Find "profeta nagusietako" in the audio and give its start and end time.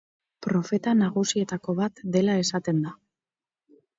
0.45-1.77